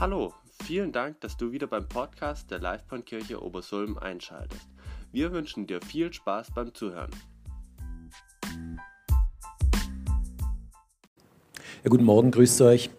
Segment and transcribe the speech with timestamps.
[0.00, 0.32] Hallo,
[0.62, 4.68] vielen Dank, dass du wieder beim Podcast der Livebahnkirche Obersulm einschaltest.
[5.10, 7.10] Wir wünschen dir viel Spaß beim Zuhören.
[11.82, 12.90] Ja, guten Morgen, grüßt euch.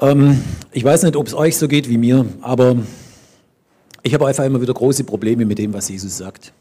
[0.00, 2.78] Ähm, ich weiß nicht, ob es euch so geht wie mir, aber
[4.02, 6.54] ich habe einfach immer wieder große Probleme mit dem, was Jesus sagt.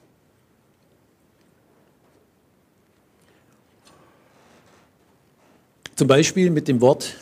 [5.96, 7.16] Zum Beispiel mit dem Wort,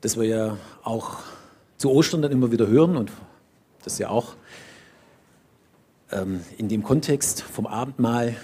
[0.00, 1.18] das wir ja auch
[1.76, 3.10] zu Ostern dann immer wieder hören und
[3.84, 4.34] das ja auch
[6.12, 8.34] ähm, in dem Kontext vom Abendmahl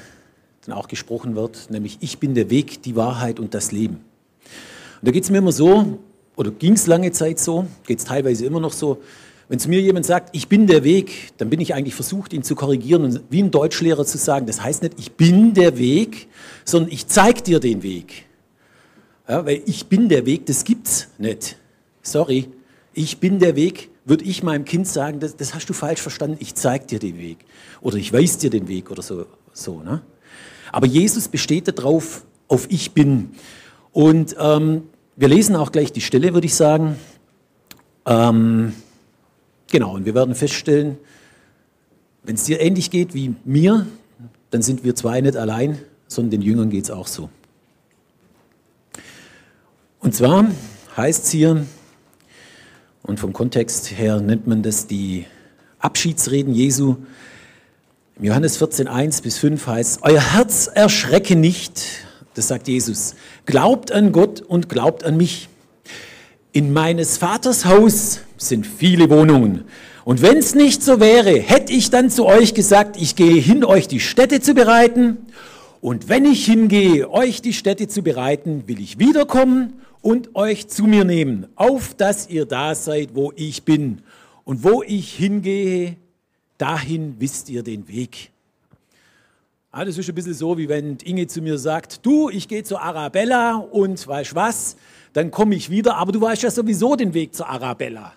[0.64, 3.96] dann auch gesprochen wird, nämlich ich bin der Weg, die Wahrheit und das Leben.
[3.96, 5.98] Und da geht es mir immer so,
[6.36, 9.02] oder ging es lange Zeit so, geht es teilweise immer noch so,
[9.48, 12.42] wenn zu mir jemand sagt, ich bin der Weg, dann bin ich eigentlich versucht, ihn
[12.42, 16.26] zu korrigieren und wie ein Deutschlehrer zu sagen, das heißt nicht, ich bin der Weg,
[16.64, 18.25] sondern ich zeige dir den Weg.
[19.28, 21.56] Ja, weil ich bin der Weg, das gibt's nicht.
[22.02, 22.48] Sorry,
[22.94, 26.36] ich bin der Weg, würde ich meinem Kind sagen, das, das hast du falsch verstanden,
[26.40, 27.38] ich zeige dir den Weg.
[27.80, 29.26] Oder ich weiß dir den Weg oder so.
[29.52, 30.02] so ne?
[30.70, 33.30] Aber Jesus besteht darauf, auf ich bin.
[33.92, 34.84] Und ähm,
[35.16, 36.96] wir lesen auch gleich die Stelle, würde ich sagen.
[38.04, 38.72] Ähm,
[39.70, 40.98] genau, und wir werden feststellen,
[42.22, 43.86] wenn es dir ähnlich geht wie mir,
[44.50, 47.30] dann sind wir zwei nicht allein, sondern den Jüngern geht es auch so.
[50.06, 50.46] Und zwar
[50.96, 51.66] heißt es hier,
[53.02, 55.26] und vom Kontext her nennt man das die
[55.80, 56.94] Abschiedsreden Jesu.
[58.16, 61.82] Im Johannes 14, 1 bis 5 heißt, Euer Herz erschrecke nicht,
[62.34, 63.16] das sagt Jesus.
[63.46, 65.48] Glaubt an Gott und glaubt an mich.
[66.52, 69.64] In meines Vaters Haus sind viele Wohnungen.
[70.04, 73.64] Und wenn es nicht so wäre, hätte ich dann zu euch gesagt, ich gehe hin,
[73.64, 75.16] euch die Städte zu bereiten.
[75.80, 80.84] Und wenn ich hingehe, euch die Städte zu bereiten, will ich wiederkommen und euch zu
[80.84, 84.02] mir nehmen, auf dass ihr da seid, wo ich bin.
[84.44, 85.96] Und wo ich hingehe,
[86.58, 88.30] dahin wisst ihr den Weg.
[89.72, 92.62] Ah, das ist ein bisschen so, wie wenn Inge zu mir sagt, du, ich gehe
[92.62, 94.76] zur Arabella und weißt was,
[95.12, 98.14] dann komme ich wieder, aber du weißt ja sowieso den Weg zur Arabella.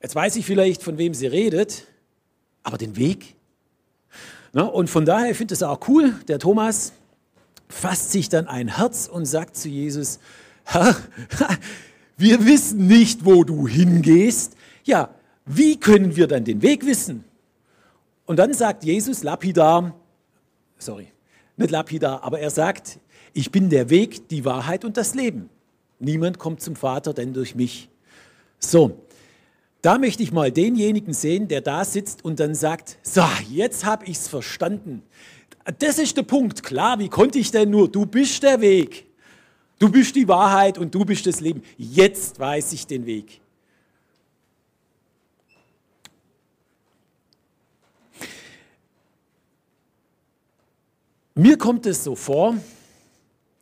[0.00, 1.86] Jetzt weiß ich vielleicht, von wem sie redet,
[2.62, 3.36] aber den Weg
[4.52, 6.92] na, und von daher finde ich es auch cool, der Thomas
[7.68, 10.18] fasst sich dann ein Herz und sagt zu Jesus,
[10.64, 10.96] Herr,
[12.16, 14.54] wir wissen nicht, wo du hingehst.
[14.84, 15.10] Ja,
[15.44, 17.24] wie können wir dann den Weg wissen?
[18.26, 19.94] Und dann sagt Jesus lapidar,
[20.78, 21.08] sorry,
[21.56, 22.98] nicht lapidar, aber er sagt,
[23.32, 25.48] ich bin der Weg, die Wahrheit und das Leben.
[25.98, 27.88] Niemand kommt zum Vater, denn durch mich.
[28.58, 29.06] So,
[29.82, 34.04] da möchte ich mal denjenigen sehen, der da sitzt und dann sagt, so, jetzt habe
[34.06, 35.02] ich es verstanden.
[35.78, 36.62] Das ist der Punkt.
[36.62, 37.88] Klar, wie konnte ich denn nur?
[37.88, 39.06] Du bist der Weg.
[39.78, 41.62] Du bist die Wahrheit und du bist das Leben.
[41.76, 43.40] Jetzt weiß ich den Weg.
[51.34, 52.56] Mir kommt es so vor,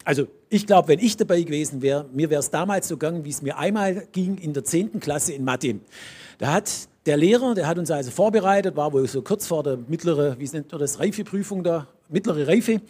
[0.06, 3.30] also ich glaube, wenn ich dabei gewesen wäre, mir wäre es damals so gegangen, wie
[3.30, 5.00] es mir einmal ging in der 10.
[5.00, 5.80] Klasse in Mathe.
[6.38, 6.70] Da hat
[7.06, 10.48] der Lehrer, der hat uns also vorbereitet, war wohl so kurz vor der mittleren, wie
[10.48, 12.80] nennt man das, Reifeprüfung da, mittlere Reife.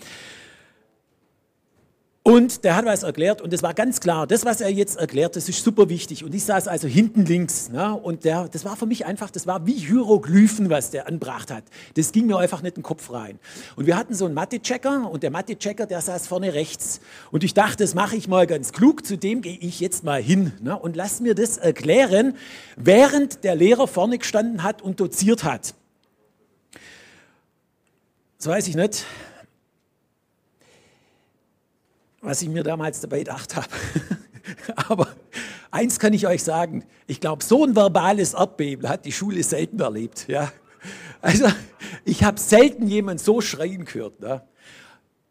[2.27, 5.37] Und der hat was erklärt und es war ganz klar, das, was er jetzt erklärt,
[5.37, 6.25] das ist super wichtig.
[6.25, 7.69] Und ich saß also hinten links.
[7.69, 7.95] Ne?
[7.95, 11.63] Und der, das war für mich einfach, das war wie Hieroglyphen, was der anbracht hat.
[11.95, 13.39] Das ging mir einfach nicht in den Kopf rein.
[13.77, 16.99] Und wir hatten so einen Mathe-Checker und der Mathe-Checker, der saß vorne rechts.
[17.31, 20.21] Und ich dachte, das mache ich mal ganz klug, zu dem gehe ich jetzt mal
[20.21, 20.77] hin ne?
[20.77, 22.35] und lass mir das erklären,
[22.75, 25.75] während der Lehrer vorne gestanden hat und doziert hat.
[28.39, 29.07] Das weiß ich nicht
[32.27, 33.69] was ich mir damals dabei gedacht habe.
[34.89, 35.09] Aber
[35.71, 39.79] eins kann ich euch sagen, ich glaube, so ein verbales Erdbeben hat die Schule selten
[39.79, 40.27] erlebt.
[40.27, 40.53] Ja?
[41.21, 41.47] Also
[42.05, 44.19] ich habe selten jemanden so schreien gehört.
[44.19, 44.43] Ne?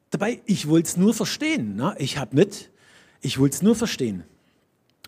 [0.09, 1.75] Dabei, ich wollte es nur verstehen.
[1.75, 1.95] Ne?
[1.99, 2.71] Ich habe nicht,
[3.19, 4.23] ich wollte es nur verstehen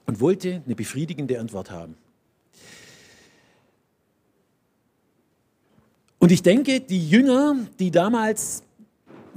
[0.06, 1.96] und wollte eine befriedigende Antwort haben.
[6.20, 8.64] Und ich denke, die Jünger, die damals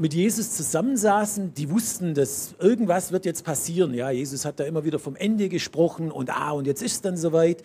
[0.00, 3.92] mit Jesus zusammensaßen, die wussten, dass irgendwas wird jetzt passieren.
[3.92, 7.00] Ja, Jesus hat da immer wieder vom Ende gesprochen und ah, und jetzt ist es
[7.02, 7.62] dann soweit.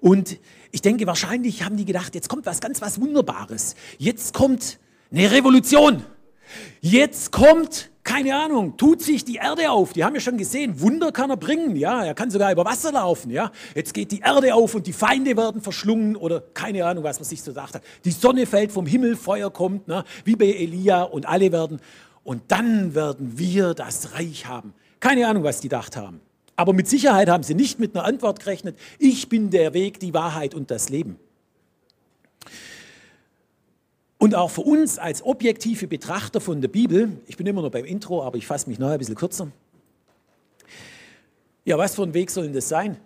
[0.00, 0.38] Und
[0.72, 3.74] ich denke, wahrscheinlich haben die gedacht, jetzt kommt was ganz was Wunderbares.
[3.98, 4.78] Jetzt kommt
[5.10, 6.04] eine Revolution.
[6.80, 9.92] Jetzt kommt keine Ahnung, tut sich die Erde auf.
[9.92, 12.90] Die haben ja schon gesehen, Wunder kann er bringen, ja, er kann sogar über Wasser
[12.90, 13.52] laufen, ja.
[13.76, 17.28] Jetzt geht die Erde auf und die Feinde werden verschlungen oder keine Ahnung, was man
[17.28, 17.82] sich so gedacht hat.
[18.04, 20.02] Die Sonne fällt vom Himmel, Feuer kommt, ne?
[20.24, 21.78] wie bei Elia und alle werden.
[22.24, 24.74] und dann werden wir das Reich haben.
[24.98, 26.20] Keine Ahnung, was die gedacht haben.
[26.56, 30.12] Aber mit Sicherheit haben sie nicht mit einer Antwort gerechnet, ich bin der Weg, die
[30.14, 31.16] Wahrheit und das Leben.
[34.20, 37.86] Und auch für uns als objektive Betrachter von der Bibel, ich bin immer noch beim
[37.86, 39.50] Intro, aber ich fasse mich nachher ein bisschen kürzer.
[41.64, 42.98] Ja, was für ein Weg soll denn das sein?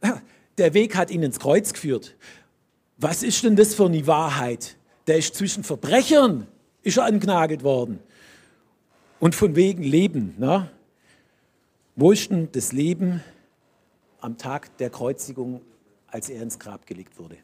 [0.56, 2.16] Der Weg hat ihn ins Kreuz geführt.
[2.96, 4.76] Was ist denn das für eine Wahrheit?
[5.06, 6.46] Der ist zwischen Verbrechern,
[6.82, 8.00] ist er angenagelt worden.
[9.20, 10.34] Und von wegen Leben.
[10.38, 10.70] Ne?
[11.94, 13.22] Wo ist denn das Leben
[14.20, 15.60] am Tag der Kreuzigung,
[16.06, 17.36] als er ins Grab gelegt wurde?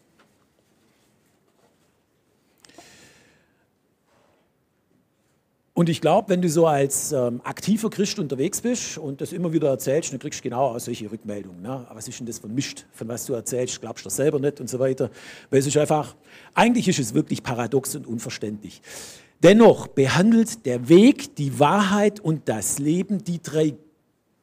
[5.76, 9.52] Und ich glaube, wenn du so als ähm, aktiver Christ unterwegs bist und das immer
[9.52, 11.60] wieder erzählst, dann kriegst du genau solche Rückmeldungen.
[11.60, 11.84] Ne?
[11.92, 14.60] Was ist denn das von Mist, von was du erzählst, glaubst du das selber nicht
[14.60, 15.10] und so weiter.
[15.50, 16.14] Weil es ist einfach,
[16.54, 18.82] eigentlich ist es wirklich paradox und unverständlich.
[19.42, 23.74] Dennoch behandelt der Weg, die Wahrheit und das Leben die drei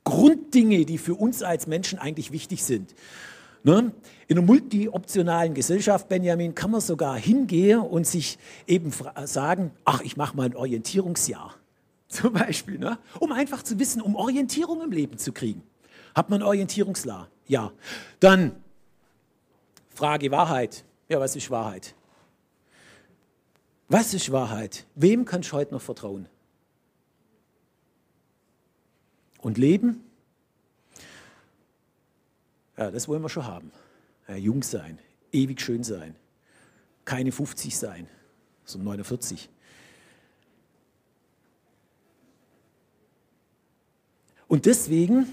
[0.03, 2.93] Grunddinge, die für uns als Menschen eigentlich wichtig sind.
[3.63, 3.91] Ne?
[4.27, 8.91] In einer multioptionalen Gesellschaft, Benjamin, kann man sogar hingehen und sich eben
[9.25, 11.55] sagen, ach, ich mache mal ein Orientierungsjahr.
[12.07, 12.97] Zum Beispiel, ne?
[13.19, 15.63] um einfach zu wissen, um Orientierung im Leben zu kriegen.
[16.15, 17.29] Hat man ein Orientierungsjahr?
[17.47, 17.71] Ja.
[18.19, 18.55] Dann
[19.89, 20.83] Frage Wahrheit.
[21.09, 21.93] Ja, was ist Wahrheit?
[23.87, 24.85] Was ist Wahrheit?
[24.95, 26.27] Wem kannst du heute noch vertrauen?
[29.41, 30.03] Und Leben?
[32.81, 33.71] Ja, das wollen wir schon haben.
[34.27, 34.97] Ja, jung sein,
[35.31, 36.15] ewig schön sein,
[37.05, 38.07] keine 50 sein,
[38.65, 39.49] sondern 49.
[44.47, 45.27] Und deswegen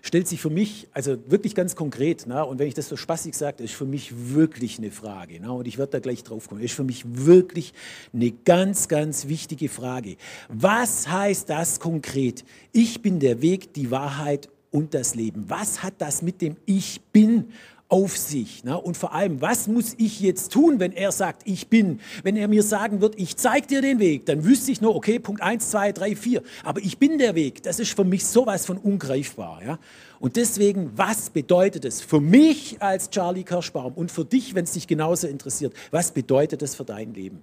[0.00, 3.36] stellt sich für mich, also wirklich ganz konkret, na, und wenn ich das so spaßig
[3.36, 6.62] sage, ist für mich wirklich eine Frage, na, und ich werde da gleich drauf kommen,
[6.62, 7.74] ist für mich wirklich
[8.14, 10.16] eine ganz, ganz wichtige Frage.
[10.48, 12.46] Was heißt das konkret?
[12.72, 15.44] Ich bin der Weg, die Wahrheit und das Leben.
[15.48, 17.52] Was hat das mit dem Ich bin
[17.88, 18.64] auf sich?
[18.64, 18.78] Ne?
[18.78, 22.00] Und vor allem, was muss ich jetzt tun, wenn er sagt, ich bin?
[22.22, 25.18] Wenn er mir sagen wird, ich zeige dir den Weg, dann wüsste ich nur, okay,
[25.18, 26.42] Punkt 1, 2, 3, 4.
[26.64, 27.62] Aber ich bin der Weg.
[27.62, 29.62] Das ist für mich sowas von ungreifbar.
[29.64, 29.78] Ja?
[30.20, 34.72] Und deswegen, was bedeutet es für mich als Charlie Kirschbaum und für dich, wenn es
[34.72, 37.42] dich genauso interessiert, was bedeutet es für dein Leben?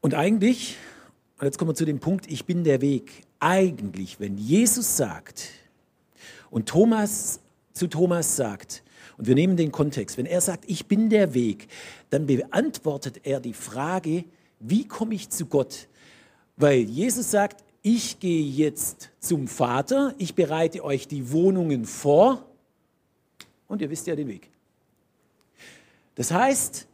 [0.00, 0.76] Und eigentlich,
[1.38, 3.24] und jetzt kommen wir zu dem Punkt, ich bin der Weg.
[3.38, 5.50] Eigentlich, wenn Jesus sagt
[6.50, 7.40] und Thomas
[7.72, 8.82] zu Thomas sagt,
[9.16, 11.68] und wir nehmen den Kontext, wenn er sagt, ich bin der Weg,
[12.08, 14.24] dann beantwortet er die Frage,
[14.60, 15.88] wie komme ich zu Gott?
[16.56, 22.46] Weil Jesus sagt, ich gehe jetzt zum Vater, ich bereite euch die Wohnungen vor
[23.68, 24.50] und ihr wisst ja den Weg.
[26.14, 26.86] Das heißt,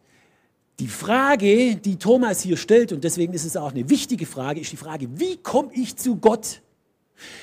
[0.78, 4.72] die Frage, die Thomas hier stellt, und deswegen ist es auch eine wichtige Frage, ist
[4.72, 6.60] die Frage, wie komme ich zu Gott?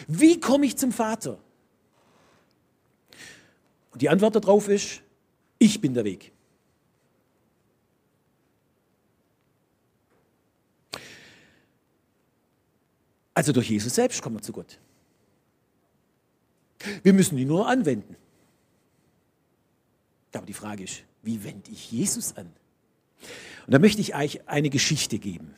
[0.08, 1.40] Wie komme ich zum Vater?
[3.92, 5.02] Und die Antwort darauf ist,
[5.58, 6.32] ich bin der Weg.
[13.34, 14.80] Also durch Jesus selbst kommen wir zu Gott.
[17.02, 18.16] Wir müssen ihn nur anwenden.
[20.34, 22.52] Aber die Frage ist, wie wende ich Jesus an?
[23.66, 25.54] Und da möchte ich euch eine Geschichte geben,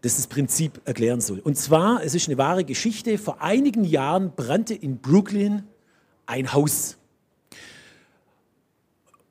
[0.00, 1.40] das das Prinzip erklären soll.
[1.40, 5.64] Und zwar, es ist eine wahre Geschichte, vor einigen Jahren brannte in Brooklyn
[6.26, 6.96] ein Haus.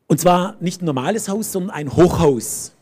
[0.07, 2.73] Und zwar nicht ein normales Haus, sondern ein Hochhaus.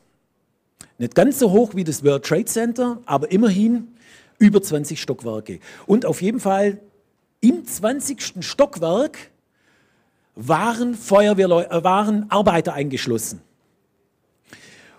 [0.98, 3.90] Nicht ganz so hoch wie das World Trade Center, aber immerhin
[4.38, 5.60] über 20 Stockwerke.
[5.86, 6.80] Und auf jeden Fall
[7.42, 8.46] im 20.
[8.46, 9.32] Stockwerk
[10.36, 13.42] waren, Feuerwehrleu äh, waren Arbeiter eingeschlossen.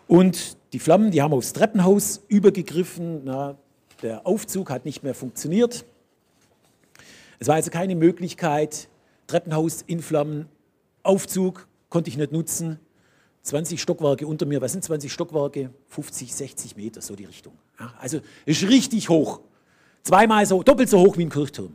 [0.09, 3.23] Und die Flammen, die haben aufs Treppenhaus übergegriffen.
[3.25, 3.57] Na,
[4.03, 5.85] der Aufzug hat nicht mehr funktioniert.
[7.39, 8.89] Es war also keine Möglichkeit,
[9.27, 10.49] Treppenhaus in Flammen,
[11.03, 12.79] Aufzug konnte ich nicht nutzen.
[13.43, 15.71] 20 Stockwerke unter mir, was sind 20 Stockwerke?
[15.89, 17.53] 50, 60 Meter, so die Richtung.
[17.79, 19.41] Ja, also ist richtig hoch.
[20.03, 21.75] Zweimal so, doppelt so hoch wie ein Kirchturm.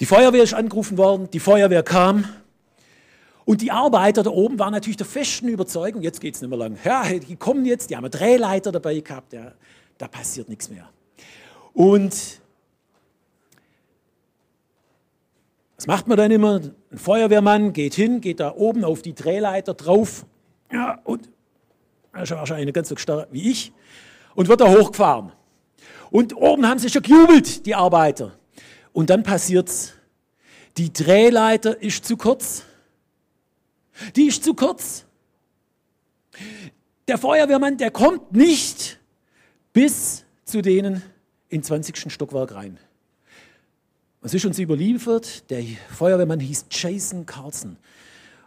[0.00, 2.24] Die Feuerwehr ist angerufen worden, die Feuerwehr kam,
[3.44, 6.58] und die Arbeiter da oben waren natürlich der festen Überzeugung, jetzt geht es nicht mehr
[6.58, 6.78] lang.
[6.84, 9.52] Ja, die kommen jetzt, die haben einen Drehleiter dabei gehabt, ja,
[9.98, 10.88] da passiert nichts mehr.
[11.72, 12.40] Und
[15.76, 16.60] was macht man dann immer?
[16.90, 20.24] Ein Feuerwehrmann geht hin, geht da oben auf die Drehleiter drauf
[20.72, 21.28] ja, und
[22.12, 23.72] er ist wahrscheinlich ganz so stark wie ich
[24.34, 25.32] und wird da hochgefahren.
[26.10, 28.32] Und oben haben sie schon gejubelt, die Arbeiter.
[28.92, 29.94] Und dann passiert es
[30.76, 32.64] Die Drehleiter ist zu kurz.
[34.16, 35.04] Die ist zu kurz.
[37.06, 38.98] Der Feuerwehrmann, der kommt nicht
[39.72, 41.02] bis zu denen
[41.48, 42.12] in 20.
[42.12, 42.78] Stockwerk rein.
[44.22, 45.62] Es ist uns überliefert, der
[45.94, 47.76] Feuerwehrmann hieß Jason Carlson.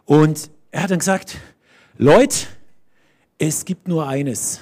[0.04, 1.36] Und er hat dann gesagt,
[1.96, 2.46] Leute,
[3.38, 4.60] es gibt nur eines.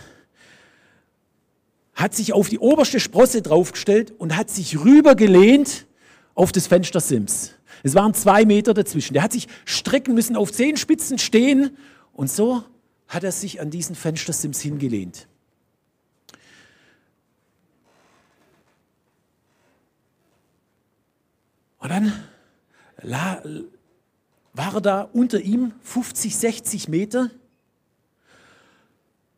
[1.95, 5.87] Hat sich auf die oberste Sprosse draufgestellt und hat sich rübergelehnt
[6.35, 7.56] auf das Fenstersims.
[7.87, 9.15] Es waren zwei Meter dazwischen.
[9.15, 11.77] Der hat sich strecken müssen, auf Zehenspitzen stehen
[12.13, 12.65] und so
[13.07, 15.29] hat er sich an diesen Fenstersims hingelehnt.
[21.79, 22.13] Und dann
[23.05, 27.31] war er da unter ihm 50, 60 Meter.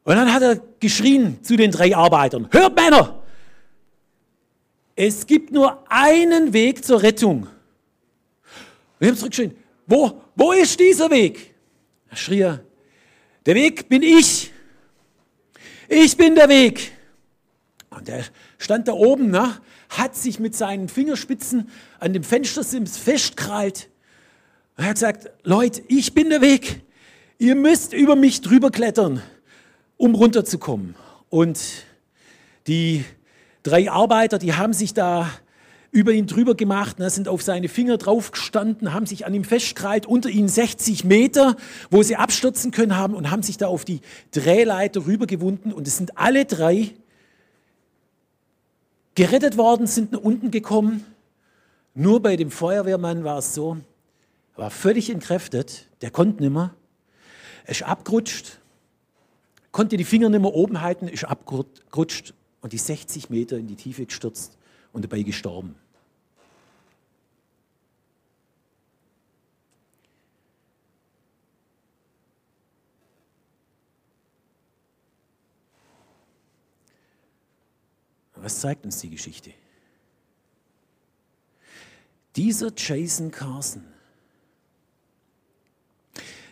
[0.04, 3.22] Und dann hat er geschrien zu den drei Arbeitern, hört Männer,
[4.96, 7.46] es gibt nur einen Weg zur Rettung.
[8.98, 11.54] Wir haben zurückgeschrien, wo, wo ist dieser Weg?
[12.10, 12.64] Da schrie er,
[13.46, 14.52] der Weg bin ich.
[15.88, 16.92] Ich bin der Weg.
[17.90, 18.24] Und der
[18.58, 23.88] stand da oben, ne, hat sich mit seinen Fingerspitzen an dem Fenstersims festkrallt.
[24.76, 26.82] Er hat gesagt, Leute, ich bin der Weg.
[27.38, 29.22] Ihr müsst über mich drüber klettern,
[29.96, 30.94] um runterzukommen.
[31.30, 31.58] Und
[32.66, 33.04] die
[33.62, 35.30] drei Arbeiter, die haben sich da
[35.90, 40.06] über ihn drüber gemacht, ne, sind auf seine Finger draufgestanden, haben sich an ihm festgekrallt,
[40.06, 41.56] unter ihnen 60 Meter,
[41.90, 44.00] wo sie abstürzen können haben und haben sich da auf die
[44.32, 45.72] Drehleiter rübergewunden.
[45.72, 46.92] Und es sind alle drei
[49.14, 51.04] gerettet worden, sind nach unten gekommen.
[51.94, 53.78] Nur bei dem Feuerwehrmann war es so,
[54.56, 56.74] er war völlig entkräftet, der konnte nicht mehr.
[57.64, 58.58] Er ist abgerutscht,
[59.72, 63.76] konnte die Finger nicht mehr oben halten, ist abgerutscht und die 60 Meter in die
[63.76, 64.57] Tiefe gestürzt
[64.98, 65.76] und dabei gestorben.
[78.34, 79.52] Was zeigt uns die Geschichte?
[82.34, 83.84] Dieser Jason Carson,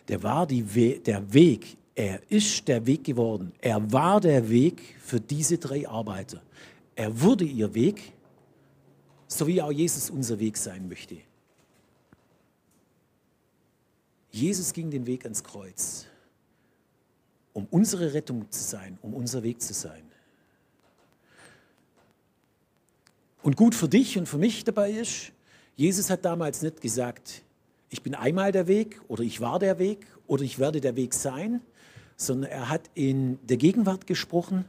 [0.07, 3.51] der war We der Weg, er ist der Weg geworden.
[3.59, 6.41] Er war der Weg für diese drei Arbeiter.
[6.95, 8.13] Er wurde ihr Weg,
[9.27, 11.17] so wie auch Jesus unser Weg sein möchte.
[14.31, 16.05] Jesus ging den Weg ans Kreuz,
[17.53, 20.03] um unsere Rettung zu sein, um unser Weg zu sein.
[23.41, 25.31] Und gut für dich und für mich dabei ist,
[25.75, 27.43] Jesus hat damals nicht gesagt,
[27.89, 31.13] ich bin einmal der Weg oder ich war der Weg oder ich werde der Weg
[31.13, 31.61] sein,
[32.17, 34.65] sondern er hat in der Gegenwart gesprochen,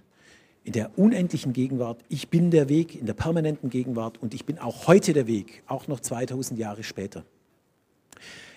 [0.69, 2.05] in der unendlichen Gegenwart.
[2.11, 5.63] Ich bin der Weg, in der permanenten Gegenwart und ich bin auch heute der Weg,
[5.67, 7.25] auch noch 2000 Jahre später.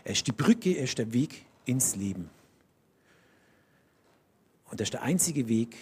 [0.03, 2.29] Er ist die Brücke, er ist der Weg ins Leben.
[4.69, 5.77] Und er ist der einzige Weg,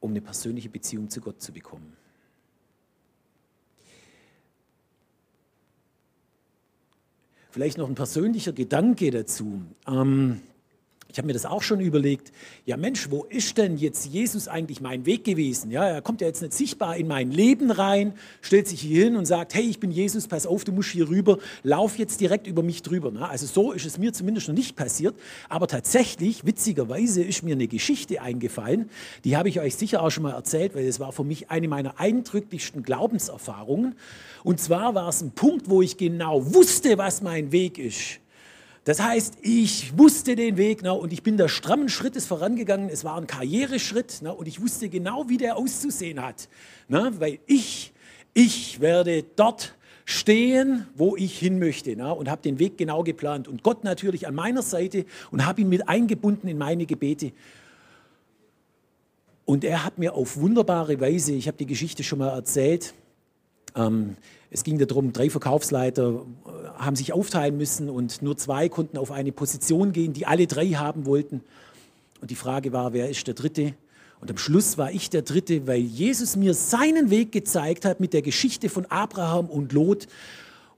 [0.00, 1.94] um eine persönliche Beziehung zu Gott zu bekommen.
[7.50, 9.60] Vielleicht noch ein persönlicher Gedanke dazu.
[9.86, 10.40] Ähm,
[11.14, 12.32] ich habe mir das auch schon überlegt.
[12.66, 15.70] Ja Mensch, wo ist denn jetzt Jesus eigentlich mein Weg gewesen?
[15.70, 19.14] Ja, er kommt ja jetzt nicht sichtbar in mein Leben rein, stellt sich hier hin
[19.14, 22.48] und sagt, hey, ich bin Jesus, pass auf, du musst hier rüber, lauf jetzt direkt
[22.48, 23.12] über mich drüber.
[23.12, 23.28] Ne?
[23.28, 25.14] Also so ist es mir zumindest noch nicht passiert.
[25.48, 28.90] Aber tatsächlich, witzigerweise, ist mir eine Geschichte eingefallen.
[29.22, 31.68] Die habe ich euch sicher auch schon mal erzählt, weil es war für mich eine
[31.68, 33.94] meiner eindrücklichsten Glaubenserfahrungen.
[34.42, 38.18] Und zwar war es ein Punkt, wo ich genau wusste, was mein Weg ist.
[38.84, 42.90] Das heißt, ich wusste den Weg na, und ich bin da strammen Schrittes vorangegangen.
[42.90, 46.48] Es war ein Karriereschritt na, und ich wusste genau, wie der auszusehen hat.
[46.88, 47.94] Na, weil ich,
[48.34, 49.74] ich werde dort
[50.04, 53.48] stehen, wo ich hin möchte na, und habe den Weg genau geplant.
[53.48, 57.32] Und Gott natürlich an meiner Seite und habe ihn mit eingebunden in meine Gebete.
[59.46, 62.92] Und er hat mir auf wunderbare Weise, ich habe die Geschichte schon mal erzählt,
[63.76, 64.16] ähm,
[64.54, 69.10] es ging darum, drei Verkaufsleiter äh, haben sich aufteilen müssen und nur zwei konnten auf
[69.10, 71.40] eine Position gehen, die alle drei haben wollten.
[72.20, 73.74] Und die Frage war, wer ist der Dritte?
[74.20, 78.12] Und am Schluss war ich der Dritte, weil Jesus mir seinen Weg gezeigt hat mit
[78.12, 80.06] der Geschichte von Abraham und Lot,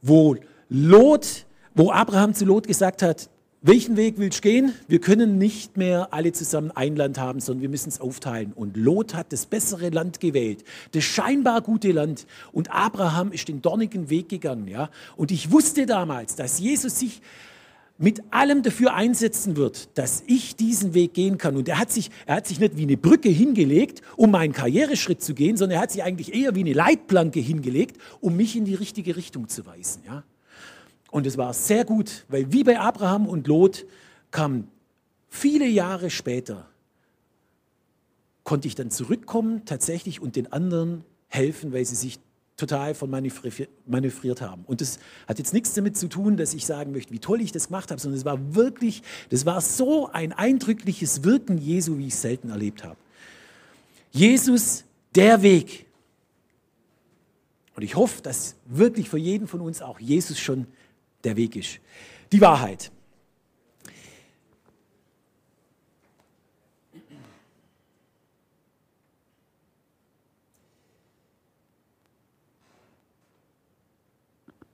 [0.01, 0.37] wo
[0.71, 3.29] Lot, wo Abraham zu Lot gesagt hat,
[3.67, 4.75] welchen Weg willst du gehen?
[4.87, 8.53] Wir können nicht mehr alle zusammen ein Land haben, sondern wir müssen es aufteilen.
[8.53, 12.27] Und Lot hat das bessere Land gewählt, das scheinbar gute Land.
[12.53, 14.69] Und Abraham ist den dornigen Weg gegangen.
[14.69, 14.89] Ja?
[15.17, 17.21] Und ich wusste damals, dass Jesus sich
[17.99, 21.57] mit allem dafür einsetzen wird, dass ich diesen Weg gehen kann.
[21.57, 25.23] Und er hat sich, er hat sich nicht wie eine Brücke hingelegt, um meinen Karriereschritt
[25.23, 28.65] zu gehen, sondern er hat sich eigentlich eher wie eine Leitplanke hingelegt, um mich in
[28.65, 30.03] die richtige Richtung zu weisen.
[30.07, 30.23] Ja?
[31.17, 33.87] Und es war sehr gut, weil wie bei Abraham und Lot
[34.31, 34.69] kam
[35.31, 36.69] viele Jahre später,
[38.45, 42.19] konnte ich dann zurückkommen tatsächlich und den anderen helfen, weil sie sich
[42.59, 44.65] total von manövriert haben.
[44.67, 47.51] Und das hat jetzt nichts damit zu tun, dass ich sagen möchte, wie toll ich
[47.51, 52.09] das gemacht habe, sondern es war wirklich, das war so ein eindrückliches Wirken Jesu, wie
[52.09, 52.99] ich es selten erlebt habe.
[54.11, 55.87] Jesus, der Weg.
[57.75, 60.67] Und ich hoffe, dass wirklich für jeden von uns auch Jesus schon
[61.27, 61.81] der Weg ist.
[62.33, 62.91] Die Wahrheit.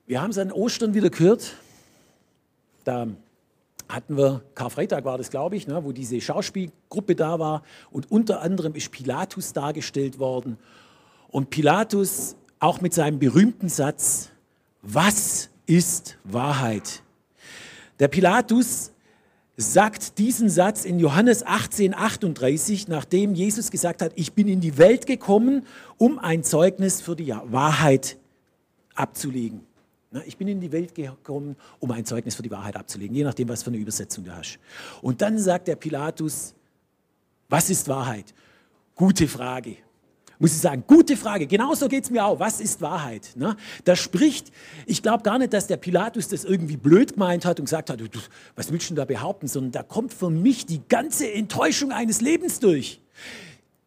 [0.07, 1.57] Wir haben es an Ostern wieder gehört.
[2.85, 3.07] Da
[3.89, 7.63] hatten wir, Karfreitag war das, glaube ich, ne, wo diese Schauspielgruppe da war.
[7.91, 10.59] Und unter anderem ist Pilatus dargestellt worden.
[11.29, 14.29] Und Pilatus auch mit seinem berühmten Satz,
[14.83, 17.03] was ist Wahrheit?
[17.99, 18.93] Der Pilatus
[19.57, 24.77] sagt diesen Satz in Johannes 18, 38, nachdem Jesus gesagt hat, ich bin in die
[24.77, 25.67] Welt gekommen,
[25.99, 28.19] um ein Zeugnis für die Wahrheit
[28.95, 29.61] abzulegen.
[30.27, 33.49] Ich bin in die Welt gekommen, um ein Zeugnis für die Wahrheit abzulegen, je nachdem,
[33.49, 34.59] was für eine Übersetzung du hast.
[35.01, 36.55] Und dann sagt der Pilatus,
[37.49, 38.35] was ist Wahrheit?
[38.95, 39.77] Gute Frage.
[40.43, 41.47] Muss ich sagen, gute Frage.
[41.47, 42.41] Genauso geht es mir auch.
[42.41, 43.31] Was ist Wahrheit?
[43.37, 43.57] Ne?
[43.85, 44.51] Da spricht,
[44.87, 48.01] ich glaube gar nicht, dass der Pilatus das irgendwie blöd gemeint hat und gesagt hat,
[48.57, 52.59] was willst du da behaupten, sondern da kommt für mich die ganze Enttäuschung eines Lebens
[52.59, 53.01] durch.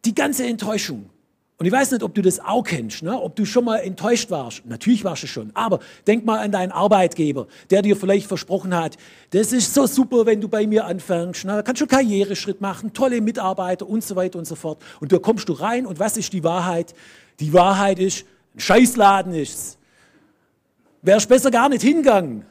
[0.06, 1.10] Die ganze Enttäuschung.
[1.58, 3.18] Und ich weiß nicht, ob du das auch kennst, ne?
[3.18, 4.66] ob du schon mal enttäuscht warst.
[4.66, 5.52] Natürlich warst du schon.
[5.54, 8.98] Aber denk mal an deinen Arbeitgeber, der dir vielleicht versprochen hat,
[9.30, 11.46] das ist so super, wenn du bei mir anfängst.
[11.46, 11.52] Ne?
[11.52, 14.82] Da kannst du Karriereschritt machen, tolle Mitarbeiter und so weiter und so fort.
[15.00, 16.94] Und da kommst du rein und was ist die Wahrheit?
[17.40, 19.78] Die Wahrheit ist, ein Scheißladen ist's.
[21.00, 22.44] Wärst besser gar nicht hingegangen.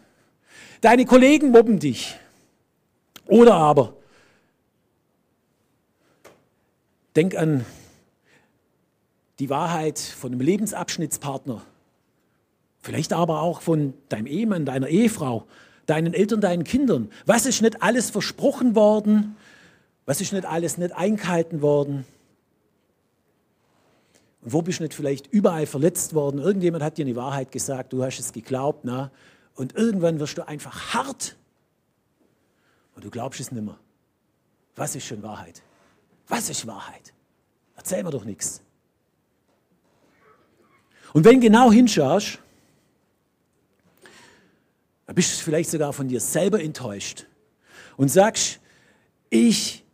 [0.82, 2.16] Deine Kollegen mobben dich.
[3.28, 3.94] Oder aber,
[7.16, 7.66] denk an
[9.40, 11.62] die Wahrheit von einem Lebensabschnittspartner,
[12.80, 15.46] vielleicht aber auch von deinem Ehemann, deiner Ehefrau,
[15.86, 17.10] deinen Eltern, deinen Kindern.
[17.26, 19.36] Was ist nicht alles versprochen worden?
[20.06, 22.06] Was ist nicht alles nicht eingehalten worden?
[24.42, 26.40] Und wo bist du nicht vielleicht überall verletzt worden?
[26.40, 29.12] Irgendjemand hat dir eine Wahrheit gesagt, du hast es geglaubt, na?
[29.56, 31.36] Und irgendwann wirst du einfach hart
[32.96, 33.78] und du glaubst es nicht mehr.
[34.76, 35.62] Was ist schon Wahrheit?
[36.28, 37.14] Was ist Wahrheit?
[37.76, 38.62] Erzähl mir doch nichts.
[41.16, 42.40] Und wenn genau hinschaust,
[45.06, 47.26] dann bist du vielleicht sogar von dir selber enttäuscht
[47.96, 48.60] und sagst,
[49.30, 49.86] ich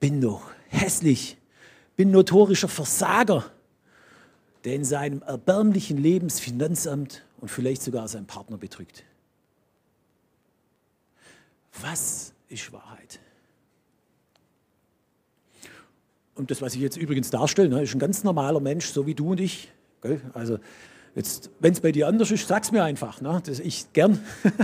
[0.00, 1.38] bin doch hässlich,
[1.96, 3.50] bin notorischer Versager,
[4.64, 9.02] der in seinem erbärmlichen Leben das Finanzamt und vielleicht sogar seinen Partner betrügt.
[11.80, 13.18] Was ist Wahrheit?
[16.34, 19.14] Und das, was ich jetzt übrigens darstelle, ne, ist ein ganz normaler Mensch, so wie
[19.14, 19.70] du und ich.
[20.34, 20.58] Also
[21.60, 23.20] wenn es bei dir anders ist, sag es mir einfach.
[23.20, 23.40] Ne?
[23.46, 24.18] Das ich gern.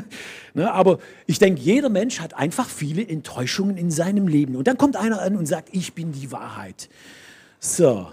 [0.55, 0.72] ne?
[0.72, 4.57] Aber ich denke, jeder Mensch hat einfach viele Enttäuschungen in seinem Leben.
[4.57, 6.88] Und dann kommt einer an und sagt, ich bin die Wahrheit.
[7.61, 8.09] So.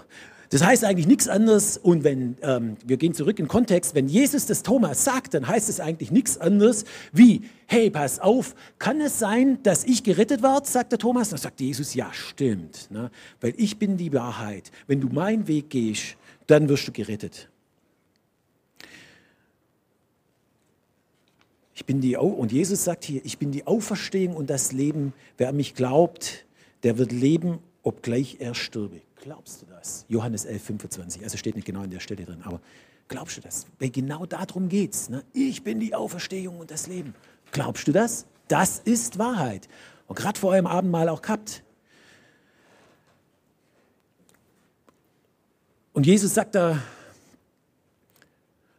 [0.49, 1.77] Das heißt eigentlich nichts anderes.
[1.77, 5.67] Und wenn, ähm, wir gehen zurück in Kontext, wenn Jesus das Thomas sagt, dann heißt
[5.67, 10.67] es eigentlich nichts anderes wie, hey, pass auf, kann es sein, dass ich gerettet werde,
[10.67, 11.29] sagt der Thomas.
[11.29, 12.91] Dann sagt Jesus, ja, stimmt.
[12.91, 13.09] Ne?
[13.41, 14.71] Weil ich bin die Wahrheit.
[14.85, 17.49] Wenn du meinen Weg gehst, dann wirst du gerettet.
[21.75, 25.13] Ich bin die, und Jesus sagt hier, ich bin die Auferstehung und das Leben.
[25.37, 26.45] Wer an mich glaubt,
[26.81, 29.01] der wird leben, obgleich er stürbe.
[29.21, 30.05] Glaubst du das?
[30.09, 31.23] Johannes 11, 25.
[31.23, 32.61] Also steht nicht genau in der Stelle drin, aber
[33.07, 33.67] glaubst du das?
[33.77, 35.09] Weil genau darum geht es.
[35.09, 35.23] Ne?
[35.33, 37.13] Ich bin die Auferstehung und das Leben.
[37.51, 38.25] Glaubst du das?
[38.47, 39.67] Das ist Wahrheit.
[40.07, 41.63] Und gerade vor eurem Abendmahl auch gehabt.
[45.97, 46.79] Und Jesus sagt da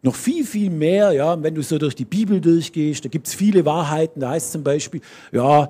[0.03, 3.35] noch viel, viel mehr, ja, wenn du so durch die Bibel durchgehst, da gibt es
[3.35, 5.01] viele Wahrheiten, da heißt zum Beispiel,
[5.33, 5.69] ja,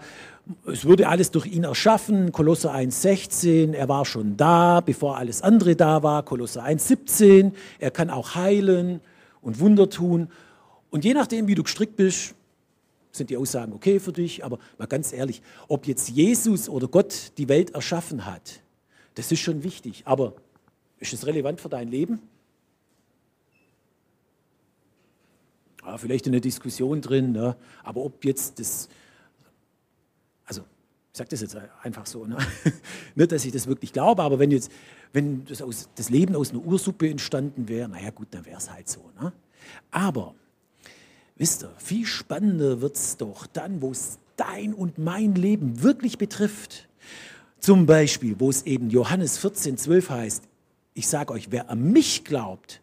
[0.67, 5.75] es wurde alles durch ihn erschaffen, Kolosser 1,16, er war schon da, bevor alles andere
[5.75, 9.01] da war, Kolosser 1,17, er kann auch heilen
[9.41, 10.29] und Wunder tun.
[10.91, 12.35] Und je nachdem, wie du gestrickt bist,
[13.11, 17.33] sind die Aussagen okay für dich, aber mal ganz ehrlich, ob jetzt Jesus oder Gott
[17.39, 18.61] die Welt erschaffen hat,
[19.15, 20.35] das ist schon wichtig, aber
[20.99, 22.21] ist es relevant für dein Leben?
[25.85, 27.57] Ja, vielleicht in der Diskussion drin, ne?
[27.83, 28.89] aber ob jetzt das,
[30.45, 30.63] also
[31.13, 32.37] ich sage das jetzt einfach so, ne?
[33.15, 34.71] nicht, dass ich das wirklich glaube, aber wenn jetzt,
[35.13, 38.71] wenn das, aus, das Leben aus einer Ursuppe entstanden wäre, naja gut, dann wäre es
[38.71, 39.11] halt so.
[39.21, 39.33] Ne?
[39.91, 40.35] Aber
[41.39, 46.19] Wisst ihr, viel spannender wird es doch dann, wo es dein und mein Leben wirklich
[46.19, 46.89] betrifft.
[47.61, 50.45] Zum Beispiel, wo es eben Johannes 14, 12 heißt,
[50.99, 52.81] ich sage euch, wer an mich glaubt,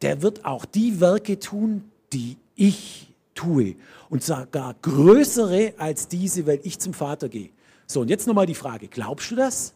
[0.00, 3.74] der wird auch die Werke tun, die ich tue.
[4.08, 7.50] Und sogar größere als diese, weil ich zum Vater gehe.
[7.88, 9.74] So, und jetzt nochmal die Frage, glaubst du das?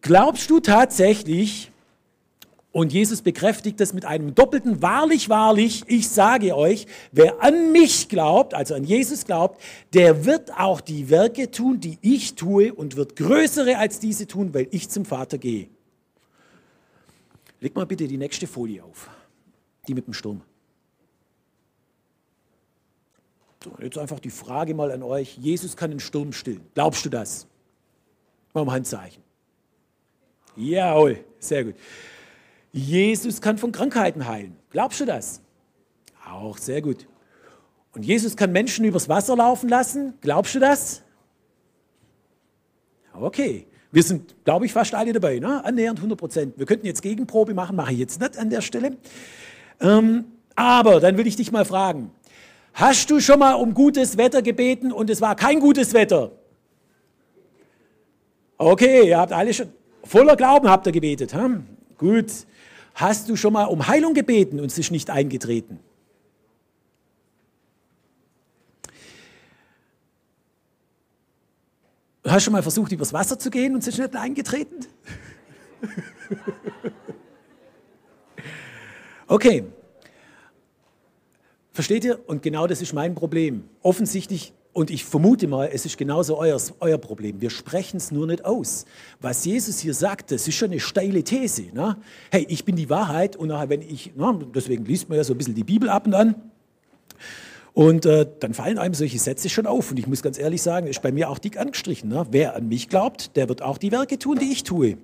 [0.00, 1.70] Glaubst du tatsächlich,
[2.76, 8.10] und Jesus bekräftigt das mit einem doppelten Wahrlich, wahrlich, ich sage euch, wer an mich
[8.10, 9.62] glaubt, also an Jesus glaubt,
[9.94, 14.52] der wird auch die Werke tun, die ich tue und wird größere als diese tun,
[14.52, 15.70] weil ich zum Vater gehe.
[17.60, 19.08] Leg mal bitte die nächste Folie auf,
[19.88, 20.42] die mit dem Sturm.
[23.64, 26.66] So, jetzt einfach die Frage mal an euch, Jesus kann den Sturm stillen.
[26.74, 27.46] Glaubst du das?
[28.52, 29.22] Mal um Handzeichen.
[30.56, 31.76] Jawohl, sehr gut.
[32.76, 34.54] Jesus kann von Krankheiten heilen.
[34.68, 35.40] Glaubst du das?
[36.30, 37.06] Auch sehr gut.
[37.94, 40.12] Und Jesus kann Menschen übers Wasser laufen lassen.
[40.20, 41.02] Glaubst du das?
[43.14, 43.66] Okay.
[43.92, 45.64] Wir sind, glaube ich, fast alle dabei, ne?
[45.64, 46.58] annähernd 100 Prozent.
[46.58, 48.98] Wir könnten jetzt Gegenprobe machen, mache ich jetzt nicht an der Stelle.
[49.80, 52.10] Ähm, aber dann will ich dich mal fragen,
[52.74, 56.32] hast du schon mal um gutes Wetter gebeten und es war kein gutes Wetter?
[58.58, 59.68] Okay, ihr habt alle schon,
[60.04, 61.32] voller Glauben habt ihr gebetet.
[61.32, 61.64] Hm?
[61.96, 62.26] Gut.
[62.96, 65.80] Hast du schon mal um Heilung gebeten und es ist nicht eingetreten?
[72.24, 74.86] Hast du schon mal versucht, übers Wasser zu gehen und es ist nicht eingetreten?
[79.26, 79.64] okay.
[81.72, 82.26] Versteht ihr?
[82.26, 83.68] Und genau das ist mein Problem.
[83.82, 87.40] Offensichtlich und ich vermute mal, es ist genauso euer, euer Problem.
[87.40, 88.84] Wir sprechen es nur nicht aus.
[89.22, 91.68] Was Jesus hier sagt, das ist schon eine steile These.
[91.72, 91.96] Ne?
[92.30, 95.32] Hey, ich bin die Wahrheit und nachher, wenn ich, ne, deswegen liest man ja so
[95.32, 96.34] ein bisschen die Bibel ab und an.
[97.72, 99.90] Und äh, dann fallen einem solche Sätze schon auf.
[99.90, 102.10] Und ich muss ganz ehrlich sagen, ist bei mir auch dick angestrichen.
[102.10, 102.26] Ne?
[102.30, 104.98] Wer an mich glaubt, der wird auch die Werke tun, die ich tue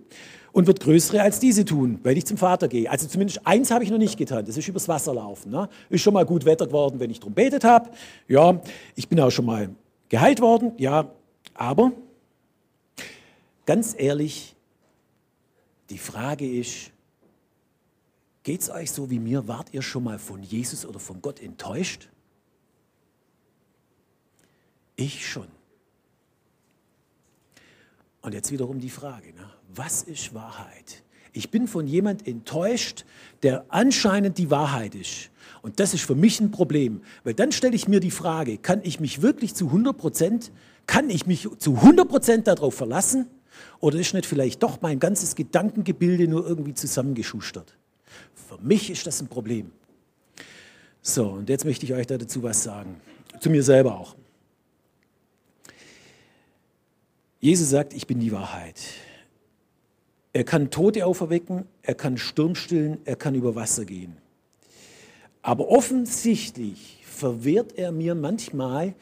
[0.52, 2.90] und wird größere als diese tun, weil ich zum Vater gehe.
[2.90, 5.50] Also zumindest eins habe ich noch nicht getan, das ist übers Wasser laufen.
[5.50, 5.68] Ne?
[5.88, 7.90] Ist schon mal gut Wetter geworden, wenn ich darum betet habe.
[8.28, 8.60] Ja,
[8.94, 9.70] ich bin auch schon mal
[10.08, 11.10] geheilt worden, ja,
[11.54, 11.92] aber
[13.64, 14.54] ganz ehrlich,
[15.90, 16.90] die Frage ist,
[18.42, 19.48] geht es euch so wie mir?
[19.48, 22.08] Wart ihr schon mal von Jesus oder von Gott enttäuscht?
[24.96, 25.46] Ich schon.
[28.22, 29.50] Und jetzt wiederum die Frage, ne?
[29.74, 31.02] was ist Wahrheit?
[31.32, 33.04] Ich bin von jemand enttäuscht,
[33.42, 35.30] der anscheinend die Wahrheit ist.
[35.62, 38.80] Und das ist für mich ein Problem, weil dann stelle ich mir die Frage, kann
[38.82, 40.52] ich mich wirklich zu 100 Prozent,
[40.86, 43.26] kann ich mich zu 100 Prozent darauf verlassen?
[43.80, 47.76] Oder ist nicht vielleicht doch mein ganzes Gedankengebilde nur irgendwie zusammengeschustert?
[48.48, 49.70] Für mich ist das ein Problem.
[51.00, 53.00] So, und jetzt möchte ich euch dazu was sagen.
[53.40, 54.14] Zu mir selber auch.
[57.42, 58.80] Jesus sagt, ich bin die Wahrheit.
[60.32, 64.16] Er kann Tote auferwecken, er kann Sturm stillen, er kann über Wasser gehen.
[65.42, 68.94] Aber offensichtlich verwehrt er mir manchmal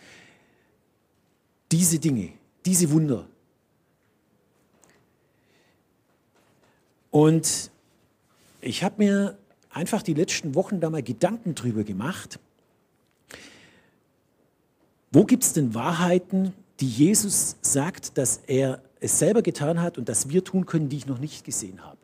[1.71, 2.31] diese Dinge,
[2.65, 3.27] diese Wunder.
[7.11, 7.71] Und
[8.63, 12.39] ich habe mir einfach die letzten Wochen da mal Gedanken drüber gemacht.
[15.13, 20.09] Wo gibt es denn Wahrheiten, die Jesus sagt, dass er es selber getan hat und
[20.09, 21.97] dass wir tun können, die ich noch nicht gesehen habe.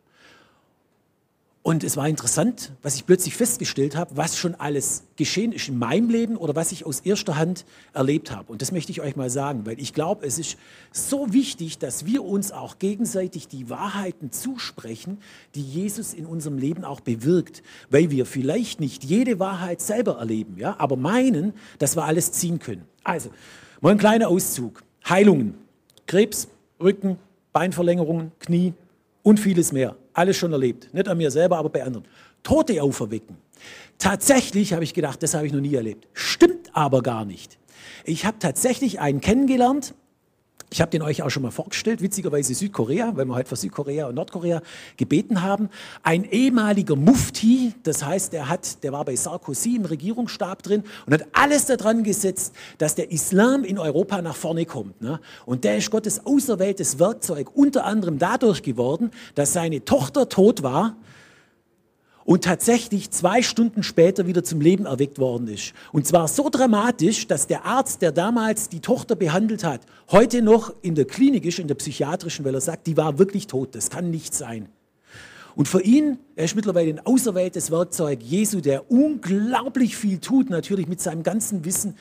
[1.67, 5.77] Und es war interessant, was ich plötzlich festgestellt habe, was schon alles geschehen ist in
[5.77, 8.49] meinem Leben oder was ich aus erster Hand erlebt habe.
[8.49, 10.55] Und das möchte ich euch mal sagen, weil ich glaube, es ist
[10.93, 15.17] so wichtig, dass wir uns auch gegenseitig die Wahrheiten zusprechen,
[15.55, 20.55] die Jesus in unserem Leben auch bewirkt, weil wir vielleicht nicht jede Wahrheit selber erleben,
[20.57, 22.85] ja, aber meinen, dass wir alles ziehen können.
[23.03, 23.29] Also,
[23.81, 24.83] Mal ein kleiner Auszug.
[25.07, 25.55] Heilungen.
[26.07, 26.47] Krebs,
[26.81, 27.17] Rücken,
[27.53, 28.73] Beinverlängerungen, Knie
[29.23, 29.95] und vieles mehr.
[30.13, 30.93] Alles schon erlebt.
[30.93, 32.05] Nicht an mir selber, aber bei anderen.
[32.43, 33.37] Tote auferwecken.
[33.97, 36.07] Tatsächlich habe ich gedacht, das habe ich noch nie erlebt.
[36.13, 37.57] Stimmt aber gar nicht.
[38.03, 39.93] Ich habe tatsächlich einen kennengelernt,
[40.69, 44.07] ich habe den euch auch schon mal vorgestellt, witzigerweise Südkorea, weil wir heute für Südkorea
[44.07, 44.61] und Nordkorea
[44.97, 45.69] gebeten haben.
[46.03, 51.13] Ein ehemaliger Mufti, das heißt, der, hat, der war bei Sarkozy im Regierungsstab drin und
[51.13, 55.01] hat alles daran gesetzt, dass der Islam in Europa nach vorne kommt.
[55.01, 55.21] Ne?
[55.45, 60.97] Und der ist Gottes auserwähltes Werkzeug unter anderem dadurch geworden, dass seine Tochter tot war
[62.27, 65.71] und tatsächlich zwei Stunden später wieder zum Leben erweckt worden ist.
[65.93, 69.79] Und zwar so dramatisch, dass der Arzt, der damals die Tochter behandelt hat,
[70.11, 73.47] heute noch in der Klinik ist, in der psychiatrischen, weil er sagt, die war wirklich
[73.47, 74.67] tot, das kann nicht sein.
[75.55, 80.89] Und für ihn, er ist mittlerweile ein auserwähltes Werkzeug Jesu, der unglaublich viel tut, natürlich
[80.89, 81.95] mit seinem ganzen Wissen,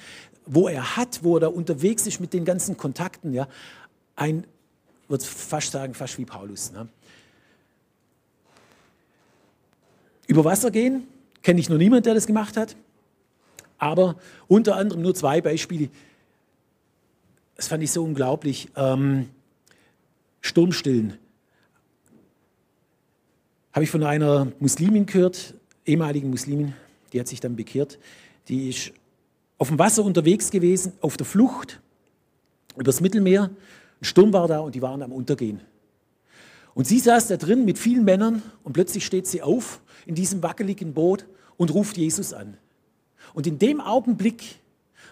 [0.44, 3.32] wo er hat, wo er da unterwegs ist mit den ganzen Kontakten.
[3.32, 3.46] Ja.
[4.16, 4.42] Ein,
[5.06, 6.72] würde fast sagen, fast wie Paulus.
[6.72, 6.88] Ne?
[10.26, 11.06] Über Wasser gehen,
[11.42, 12.76] kenne ich noch niemanden, der das gemacht hat.
[13.78, 14.16] Aber
[14.48, 15.88] unter anderem nur zwei Beispiele.
[17.56, 18.68] Das fand ich so unglaublich.
[18.76, 19.28] Ähm,
[20.40, 21.18] Sturmstillen.
[23.72, 26.74] Habe ich von einer Muslimin gehört, ehemaligen Muslimin,
[27.12, 27.98] die hat sich dann bekehrt.
[28.48, 28.92] Die ist
[29.58, 31.80] auf dem Wasser unterwegs gewesen, auf der Flucht
[32.76, 33.50] übers Mittelmeer.
[34.00, 35.60] Ein Sturm war da und die waren am Untergehen.
[36.76, 40.42] Und sie saß da drin mit vielen Männern und plötzlich steht sie auf in diesem
[40.42, 41.24] wackeligen Boot
[41.56, 42.58] und ruft Jesus an.
[43.32, 44.56] Und in dem Augenblick,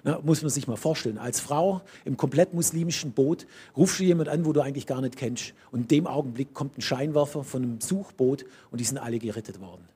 [0.03, 4.29] na, muss man sich mal vorstellen, als Frau im komplett muslimischen Boot rufst du jemand
[4.29, 5.55] an, wo du eigentlich gar nicht kennst.
[5.71, 9.59] Und in dem Augenblick kommt ein Scheinwerfer von einem Suchboot und die sind alle gerettet
[9.63, 9.89] worden.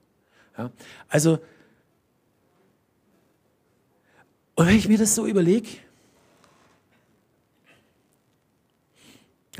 [0.57, 0.70] Ja,
[1.11, 1.38] also,
[4.54, 5.68] und wenn ich mir das so überlege,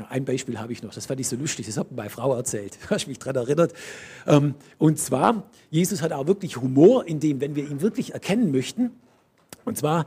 [0.09, 2.77] Ein Beispiel habe ich noch, das fand ich so lustig, das hat meine Frau erzählt,
[2.81, 3.73] da habe ich mich daran erinnert.
[4.27, 8.51] Ähm, und zwar, Jesus hat auch wirklich Humor, in dem, wenn wir ihn wirklich erkennen
[8.51, 8.91] möchten,
[9.65, 10.05] und zwar,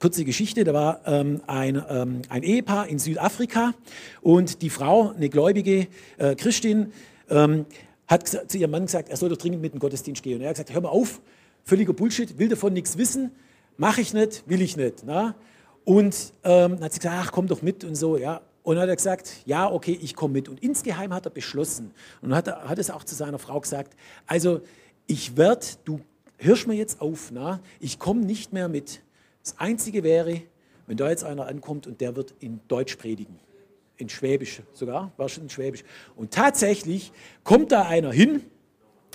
[0.00, 3.74] kurze Geschichte, da war ähm, ein, ähm, ein Ehepaar in Südafrika
[4.22, 5.86] und die Frau, eine gläubige
[6.18, 6.92] äh, Christin,
[8.06, 10.36] hat zu ihrem Mann gesagt, er soll doch dringend mit dem Gottesdienst gehen.
[10.36, 11.22] Und er hat gesagt, hör mal auf,
[11.64, 13.32] völliger Bullshit, will davon nichts wissen,
[13.76, 15.04] mache ich nicht, will ich nicht.
[15.84, 18.40] Und ähm, hat sie gesagt, ach, komm doch mit und so, ja.
[18.64, 20.48] Und hat er gesagt, ja, okay, ich komme mit.
[20.48, 23.94] Und insgeheim hat er beschlossen und hat, hat es auch zu seiner Frau gesagt,
[24.26, 24.62] also
[25.06, 26.00] ich werde, du
[26.38, 27.60] hörst mir jetzt auf, na?
[27.78, 29.02] ich komme nicht mehr mit.
[29.42, 30.40] Das Einzige wäre,
[30.86, 33.38] wenn da jetzt einer ankommt und der wird in Deutsch predigen.
[33.98, 35.84] In Schwäbisch sogar, war schon in Schwäbisch.
[36.16, 37.12] Und tatsächlich
[37.44, 38.40] kommt da einer hin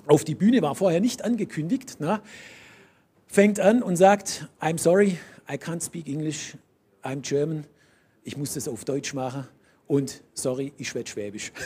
[0.06, 2.22] auf die Bühne, war vorher nicht angekündigt, na?
[3.26, 5.18] fängt an und sagt, I'm sorry,
[5.52, 6.56] I can't speak English,
[7.04, 7.66] I'm German
[8.24, 9.48] ich muss das auf Deutsch machen
[9.88, 11.52] und sorry, ich schwätze Schwäbisch.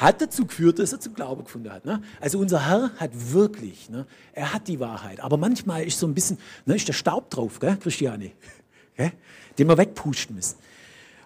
[0.00, 1.84] hat dazu geführt, dass er zum Glauben gefunden hat.
[1.84, 2.02] Ne?
[2.20, 6.14] Also unser Herr hat wirklich, ne, er hat die Wahrheit, aber manchmal ist so ein
[6.14, 8.32] bisschen, ne, ist der Staub drauf, gell, Christiane,
[9.58, 10.56] den wir wegpusten müssen.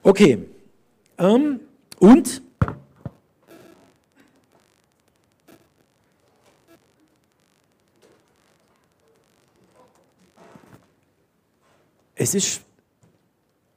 [0.03, 0.44] Okay,
[1.18, 1.61] ähm,
[2.01, 2.42] und
[12.16, 12.61] es ist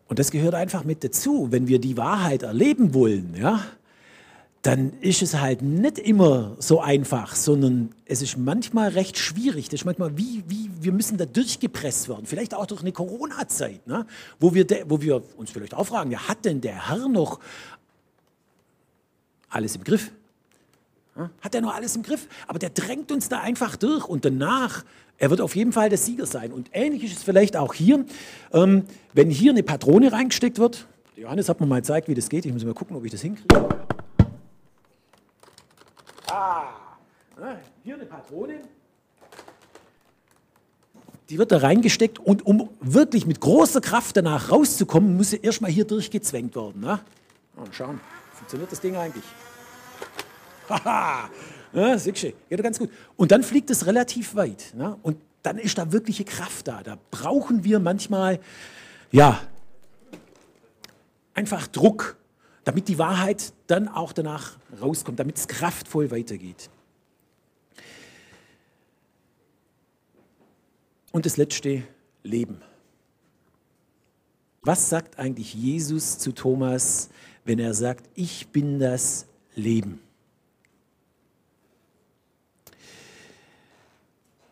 [0.08, 1.48] und das gehört einfach mit dazu.
[1.52, 3.62] Wenn wir die Wahrheit erleben wollen, ja,
[4.62, 9.70] dann ist es halt nicht immer so einfach, sondern es ist manchmal recht schwierig.
[9.70, 12.26] Das ist manchmal wie, wie wir müssen da durchgepresst werden.
[12.26, 14.06] Vielleicht auch durch eine Corona-Zeit, ne?
[14.40, 17.40] wo, wir wo wir uns vielleicht auch fragen, ja, hat denn der Herr noch
[19.50, 20.12] alles im Griff?
[21.42, 22.28] Hat er noch alles im Griff?
[22.48, 24.84] Aber der drängt uns da einfach durch und danach
[25.20, 26.52] er wird auf jeden Fall der Sieger sein.
[26.52, 28.06] Und ähnlich ist es vielleicht auch hier,
[28.54, 30.86] ähm, wenn hier eine Patrone reingesteckt wird.
[31.16, 32.46] Johannes hat mir mal gezeigt, wie das geht.
[32.46, 33.68] Ich muss mal gucken, ob ich das hinkriege.
[36.30, 36.66] Ah,
[37.84, 38.62] hier eine Patrone.
[41.30, 45.72] Die wird da reingesteckt und um wirklich mit großer Kraft danach rauszukommen, muss sie erstmal
[45.72, 46.80] hier durchgezwängt werden.
[46.80, 47.00] Ne?
[47.56, 48.00] Mal schauen,
[48.34, 49.24] funktioniert das Ding eigentlich?
[50.70, 51.30] Haha,
[51.74, 52.90] ja, siehst du, geht ganz gut.
[53.16, 54.74] Und dann fliegt es relativ weit.
[54.76, 54.98] Ne?
[55.02, 56.84] Und dann ist da wirkliche Kraft da.
[56.84, 58.40] Da brauchen wir manchmal,
[59.12, 59.42] ja,
[61.34, 62.18] einfach Druck,
[62.64, 66.70] damit die Wahrheit dann auch danach rauskommt, damit es kraftvoll weitergeht.
[71.12, 71.84] Und das letzte,
[72.24, 72.62] Leben.
[74.62, 77.10] Was sagt eigentlich Jesus zu Thomas,
[77.46, 79.26] wenn er sagt, ich bin das
[79.56, 80.02] Leben?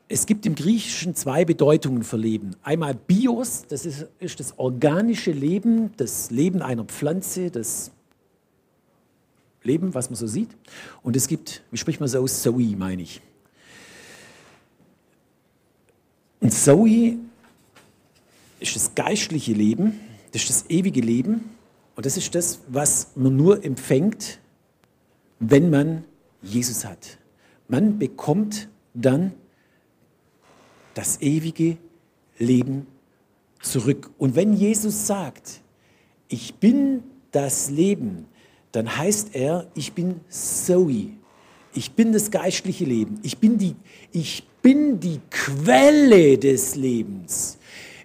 [0.08, 2.56] Es gibt im Griechischen zwei Bedeutungen für Leben.
[2.62, 7.92] Einmal Bios, das ist, ist, das organische Leben, das Leben einer Pflanze, das
[9.64, 10.50] Leben, was man so sieht.
[11.02, 13.20] Und es gibt, wie spricht man so aus, Zoe, meine ich.
[16.40, 17.18] Und Zoe
[18.60, 20.00] ist das geistliche Leben,
[20.32, 21.50] das ist das ewige Leben.
[21.96, 24.40] Und das ist das, was man nur empfängt,
[25.40, 26.04] wenn man
[26.42, 27.18] Jesus hat.
[27.68, 29.34] Man bekommt dann
[30.96, 31.78] das ewige
[32.40, 32.88] Leben
[33.62, 34.10] zurück.
[34.18, 35.62] Und wenn Jesus sagt,
[36.28, 38.26] ich bin das Leben,
[38.72, 41.12] dann heißt er, ich bin Zoe.
[41.74, 43.20] Ich bin das geistliche Leben.
[43.22, 43.76] Ich bin die,
[44.12, 47.58] ich bin die Quelle des Lebens.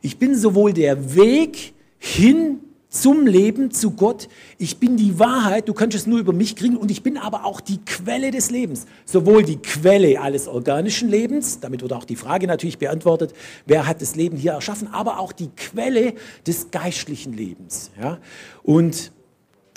[0.03, 4.29] Ich bin sowohl der Weg hin zum Leben, zu Gott.
[4.59, 7.47] Ich bin die Wahrheit, du kannst es nur über mich kriegen und ich bin aber
[7.47, 8.87] auch die Quelle des Lebens.
[9.07, 13.33] Sowohl die Quelle alles organischen Lebens, damit wird auch die Frage natürlich beantwortet,
[13.65, 16.15] wer hat das Leben hier erschaffen, aber auch die Quelle
[16.47, 17.93] des geistlichen Lebens.
[18.01, 18.19] Ja?
[18.65, 19.13] Und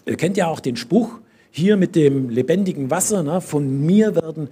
[0.06, 1.20] ihr kennt ja auch den Spruch
[1.52, 3.40] hier mit dem lebendigen Wasser, ne?
[3.42, 4.50] von mir werden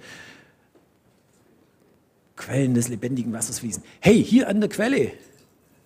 [2.36, 3.82] Quellen des lebendigen Wassers fließen.
[4.00, 5.10] Hey, hier an der Quelle,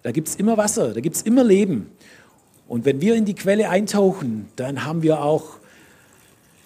[0.02, 1.90] da gibt es immer Wasser, da gibt es immer Leben.
[2.68, 5.58] Und wenn wir in die Quelle eintauchen, dann haben wir auch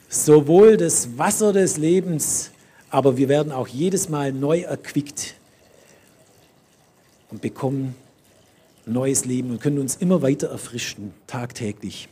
[0.08, 2.50] sowohl das Wasser des Lebens,
[2.88, 5.34] aber wir werden auch jedes Mal neu erquickt
[7.30, 7.94] und bekommen
[8.86, 12.08] neues Leben und können uns immer weiter erfrischen, tagtäglich.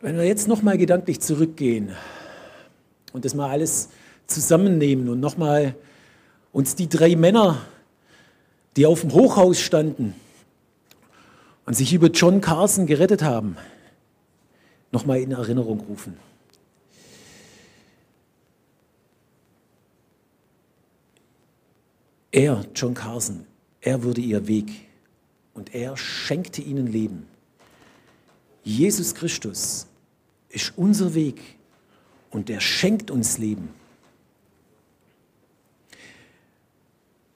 [0.00, 1.92] Wenn wir jetzt nochmal gedanklich zurückgehen
[3.12, 3.88] und das mal alles
[4.26, 5.74] zusammennehmen und nochmal
[6.52, 7.58] uns die drei Männer,
[8.76, 10.14] die auf dem Hochhaus standen
[11.66, 13.56] und sich über John Carson gerettet haben,
[14.90, 16.16] nochmal in Erinnerung rufen.
[22.30, 23.46] Er, John Carson,
[23.82, 24.88] er wurde ihr Weg
[25.52, 27.26] und er schenkte ihnen Leben.
[28.64, 29.86] Jesus Christus
[30.48, 31.40] ist unser Weg
[32.30, 33.68] und er schenkt uns Leben.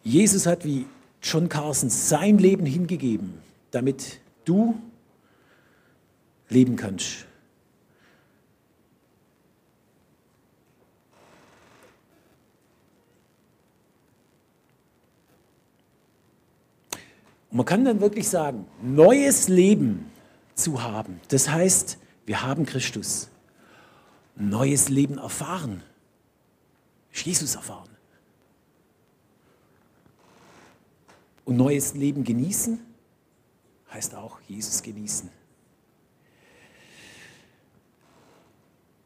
[0.07, 0.87] Jesus hat wie
[1.21, 3.35] John Carson sein Leben hingegeben,
[3.73, 4.81] damit du
[6.49, 7.27] leben kannst.
[17.51, 20.09] Man kann dann wirklich sagen, neues Leben
[20.55, 23.29] zu haben, das heißt, wir haben Christus.
[24.37, 25.83] Neues Leben erfahren.
[27.11, 27.96] Jesus erfahren.
[31.47, 32.81] Und neues Leben genießen
[33.93, 35.31] heißt auch Jesus genießen.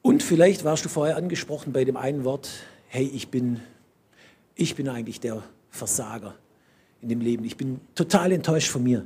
[0.00, 2.50] Und vielleicht warst du vorher angesprochen bei dem einen Wort,
[2.88, 3.60] hey, ich bin,
[4.54, 6.34] ich bin eigentlich der Versager
[7.02, 7.44] in dem Leben.
[7.44, 9.04] Ich bin total enttäuscht von mir.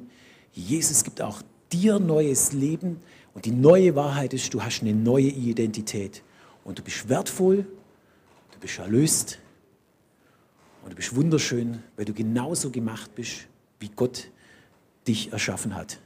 [0.53, 1.43] Jesus gibt auch
[1.73, 3.01] dir neues Leben
[3.35, 6.23] und die neue Wahrheit ist, du hast eine neue Identität
[6.63, 7.67] und du bist wertvoll,
[8.53, 9.41] du bist erlöst
[10.85, 13.47] und du bist wunderschön, weil du genauso gemacht bist,
[13.81, 14.29] wie Gott
[15.09, 15.99] dich erschaffen hat.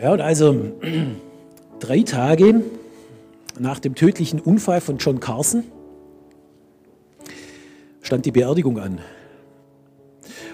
[0.00, 0.72] Ja, und also
[1.80, 2.62] drei Tage
[3.58, 5.64] nach dem tödlichen Unfall von John Carson
[8.02, 9.00] stand die Beerdigung an.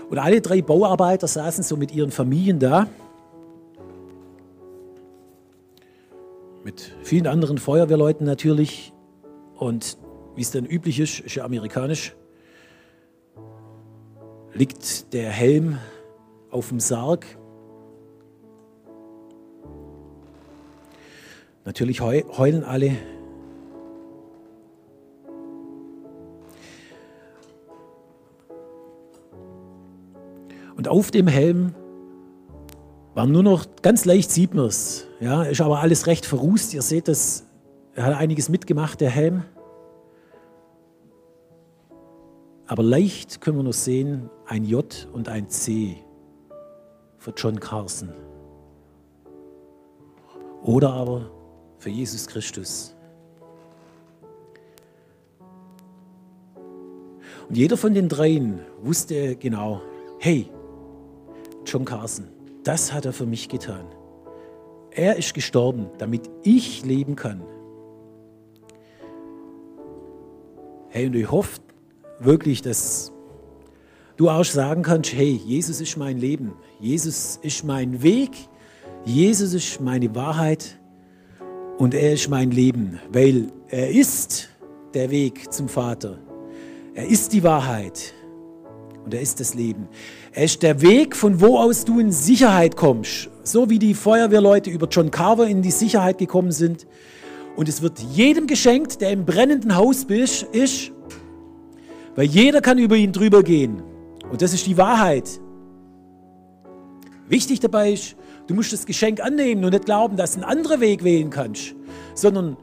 [0.08, 2.88] Und alle drei Bauarbeiter saßen so mit ihren Familien da
[7.06, 8.92] vielen anderen Feuerwehrleuten natürlich.
[9.54, 9.96] Und
[10.34, 12.16] wie es dann üblich ist, ist ja amerikanisch,
[14.52, 15.78] liegt der Helm
[16.50, 17.24] auf dem Sarg.
[21.64, 22.96] Natürlich heulen alle.
[30.76, 31.74] Und auf dem Helm
[33.16, 35.06] war nur noch ganz leicht sieht man es.
[35.20, 36.74] Ja, ist aber alles recht verrußt.
[36.74, 37.46] Ihr seht das,
[37.94, 39.42] er hat einiges mitgemacht, der Helm.
[42.66, 45.96] Aber leicht können wir noch sehen, ein J und ein C
[47.16, 48.12] für John Carson.
[50.62, 51.30] Oder aber
[51.78, 52.94] für Jesus Christus.
[57.48, 59.80] Und jeder von den dreien wusste genau,
[60.18, 60.50] hey,
[61.64, 62.35] John Carson,
[62.66, 63.86] das hat er für mich getan.
[64.90, 67.42] Er ist gestorben, damit ich leben kann.
[70.88, 71.60] Hey, und ich hoffe
[72.18, 73.12] wirklich, dass
[74.16, 78.30] du auch sagen kannst, hey, Jesus ist mein Leben, Jesus ist mein Weg,
[79.04, 80.78] Jesus ist meine Wahrheit
[81.78, 84.48] und er ist mein Leben, weil er ist
[84.94, 86.18] der Weg zum Vater.
[86.94, 88.14] Er ist die Wahrheit
[89.06, 89.88] und er ist das Leben.
[90.32, 93.30] Er ist der Weg, von wo aus du in Sicherheit kommst.
[93.44, 96.88] So wie die Feuerwehrleute über John Carver in die Sicherheit gekommen sind.
[97.54, 100.92] Und es wird jedem geschenkt, der im brennenden Haus ist,
[102.16, 103.80] weil jeder kann über ihn drüber gehen.
[104.28, 105.40] Und das ist die Wahrheit.
[107.28, 108.16] Wichtig dabei ist,
[108.48, 111.76] du musst das Geschenk annehmen und nicht glauben, dass du einen anderen Weg wählen kannst,
[112.14, 112.56] sondern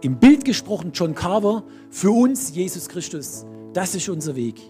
[0.00, 3.44] im Bild gesprochen John Carver, für uns Jesus Christus.
[3.72, 4.60] Das ist unser Weg.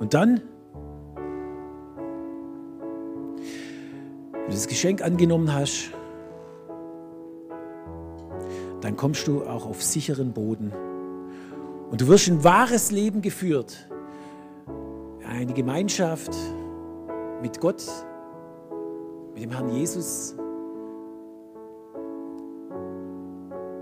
[0.00, 0.40] Und dann,
[4.32, 5.90] wenn du das Geschenk angenommen hast,
[8.80, 10.72] dann kommst du auch auf sicheren Boden.
[11.90, 13.88] Und du wirst ein wahres Leben geführt.
[15.26, 16.36] Eine Gemeinschaft
[17.40, 17.84] mit Gott,
[19.32, 20.36] mit dem Herrn Jesus,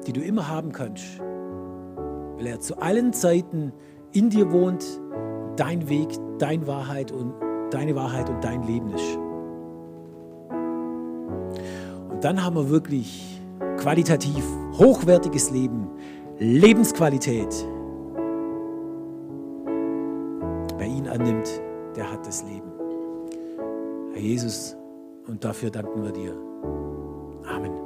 [0.07, 3.73] die du immer haben kannst, weil er zu allen Zeiten
[4.13, 4.85] in dir wohnt
[5.57, 7.35] dein Weg, deine Wahrheit und
[7.71, 9.19] deine Wahrheit und dein Leben ist.
[12.11, 13.41] Und dann haben wir wirklich
[13.79, 14.45] qualitativ
[14.79, 15.89] hochwertiges Leben,
[16.39, 17.53] Lebensqualität.
[20.79, 21.49] Wer ihn annimmt,
[21.97, 22.71] der hat das Leben.
[24.13, 24.77] Herr Jesus,
[25.27, 26.35] und dafür danken wir dir.
[27.49, 27.82] Amen.